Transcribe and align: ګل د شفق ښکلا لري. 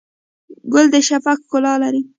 ګل 0.73 0.85
د 0.93 0.95
شفق 1.07 1.39
ښکلا 1.45 1.73
لري. 1.83 2.01